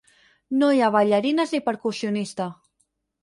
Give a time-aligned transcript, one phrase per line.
[0.61, 2.47] No hi ha ballarines ni percussionista.